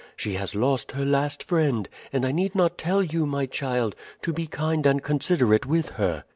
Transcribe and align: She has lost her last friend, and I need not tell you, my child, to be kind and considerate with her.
She 0.15 0.33
has 0.33 0.55
lost 0.55 0.93
her 0.93 1.05
last 1.05 1.43
friend, 1.43 1.87
and 2.11 2.25
I 2.25 2.31
need 2.31 2.55
not 2.55 2.75
tell 2.79 3.03
you, 3.03 3.27
my 3.27 3.45
child, 3.45 3.93
to 4.23 4.33
be 4.33 4.47
kind 4.47 4.83
and 4.87 5.03
considerate 5.03 5.67
with 5.67 5.89
her. 5.91 6.23